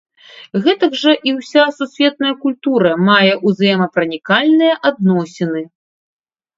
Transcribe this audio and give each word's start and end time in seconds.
Гэтак 0.63 0.95
жа 1.01 1.13
і 1.31 1.33
ўся 1.39 1.65
сусветная 1.77 2.33
культура 2.47 2.91
мае 3.11 3.33
ўзаемапранікальныя 3.47 4.73
адносіны. 4.93 5.61